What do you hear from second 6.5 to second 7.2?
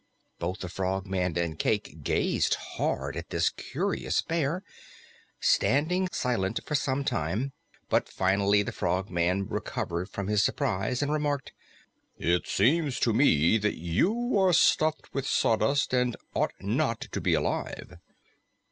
for some